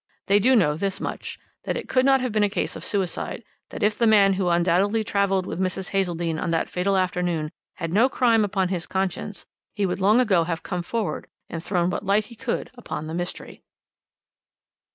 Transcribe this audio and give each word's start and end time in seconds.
They 0.25 0.39
do 0.39 0.55
know 0.55 0.75
this 0.75 0.99
much, 0.99 1.37
that 1.65 1.77
it 1.77 1.87
could 1.87 2.05
not 2.05 2.21
have 2.21 2.31
been 2.31 2.41
a 2.41 2.49
case 2.49 2.75
of 2.75 2.83
suicide, 2.83 3.43
that 3.69 3.83
if 3.83 3.99
the 3.99 4.07
man 4.07 4.33
who 4.33 4.47
undoubtedly 4.49 5.03
travelled 5.03 5.45
with 5.45 5.59
Mrs. 5.59 5.89
Hazeldene 5.89 6.39
on 6.39 6.49
that 6.49 6.71
fatal 6.71 6.97
afternoon 6.97 7.51
had 7.75 7.93
no 7.93 8.09
crime 8.09 8.43
upon 8.43 8.69
his 8.69 8.87
conscience 8.87 9.45
he 9.75 9.85
would 9.85 10.01
long 10.01 10.19
ago 10.19 10.43
have 10.45 10.63
come 10.63 10.81
forward 10.81 11.27
and 11.51 11.63
thrown 11.63 11.91
what 11.91 12.03
light 12.03 12.25
he 12.25 12.35
could 12.35 12.71
upon 12.73 13.05
the 13.05 13.13
mystery. 13.13 13.61